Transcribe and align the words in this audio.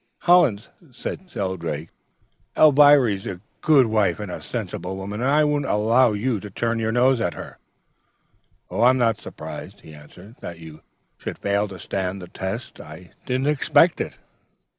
"'Hollins,' 0.21 0.69
said 0.89 1.29
Shelldrake, 1.29 1.89
'Elviry's 2.57 3.27
a 3.27 3.39
good 3.61 3.85
wife 3.85 4.19
and 4.19 4.31
a 4.31 4.41
sensible 4.41 4.95
woman, 4.97 5.21
and 5.21 5.29
I 5.29 5.43
won't 5.43 5.65
allow 5.67 6.13
you 6.13 6.39
to 6.39 6.49
turn 6.49 6.79
up 6.79 6.81
your 6.81 6.91
nose 6.91 7.21
at 7.21 7.35
her.' 7.35 7.59
"'I 8.71 8.89
am 8.89 8.97
not 8.97 9.19
surprised,' 9.21 9.81
he 9.81 9.93
answered, 9.93 10.37
'that 10.39 10.57
you 10.57 10.81
should 11.19 11.37
fail 11.37 11.67
to 11.67 11.77
stand 11.77 12.19
the 12.19 12.27
test. 12.27 12.79
I 12.81 13.11
didn't 13.27 13.45
expect 13.45 14.01
it.' 14.01 14.17